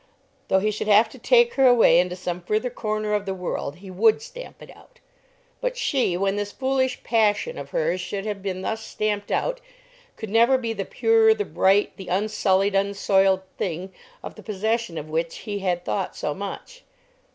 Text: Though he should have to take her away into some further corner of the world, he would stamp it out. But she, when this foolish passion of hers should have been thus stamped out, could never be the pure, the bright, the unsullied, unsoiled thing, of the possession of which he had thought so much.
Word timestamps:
Though 0.47 0.57
he 0.57 0.71
should 0.71 0.87
have 0.87 1.09
to 1.09 1.19
take 1.19 1.53
her 1.53 1.67
away 1.67 1.99
into 1.99 2.15
some 2.15 2.41
further 2.41 2.71
corner 2.71 3.13
of 3.13 3.27
the 3.27 3.35
world, 3.35 3.75
he 3.75 3.91
would 3.91 4.19
stamp 4.19 4.59
it 4.59 4.75
out. 4.75 4.99
But 5.61 5.77
she, 5.77 6.17
when 6.17 6.37
this 6.37 6.51
foolish 6.51 7.03
passion 7.03 7.59
of 7.59 7.69
hers 7.69 8.01
should 8.01 8.25
have 8.25 8.41
been 8.41 8.63
thus 8.63 8.83
stamped 8.83 9.29
out, 9.31 9.61
could 10.15 10.31
never 10.31 10.57
be 10.57 10.73
the 10.73 10.85
pure, 10.85 11.35
the 11.35 11.45
bright, 11.45 11.97
the 11.97 12.07
unsullied, 12.07 12.73
unsoiled 12.73 13.43
thing, 13.59 13.93
of 14.23 14.33
the 14.33 14.41
possession 14.41 14.97
of 14.97 15.07
which 15.07 15.35
he 15.45 15.59
had 15.59 15.85
thought 15.85 16.15
so 16.15 16.33
much. 16.33 16.81